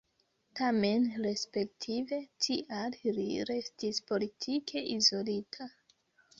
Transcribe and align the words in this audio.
Tamen 0.59 1.03
respektive 1.25 2.19
tial 2.47 2.97
li 3.19 3.29
restis 3.53 4.03
politike 4.11 4.87
izolita. 4.99 5.73